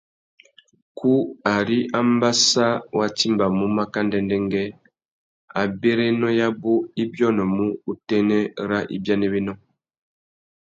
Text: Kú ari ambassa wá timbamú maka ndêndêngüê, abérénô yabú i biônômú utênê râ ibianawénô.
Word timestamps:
Kú 0.97 1.11
ari 1.55 1.79
ambassa 1.99 2.65
wá 2.97 3.05
timbamú 3.17 3.65
maka 3.77 3.99
ndêndêngüê, 4.07 4.65
abérénô 5.61 6.27
yabú 6.39 6.73
i 7.01 7.03
biônômú 7.11 7.65
utênê 7.91 8.39
râ 8.69 8.79
ibianawénô. 8.95 9.53